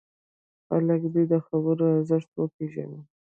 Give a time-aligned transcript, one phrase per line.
[0.67, 3.01] خلک دې د خبرو ارزښت وپېژني.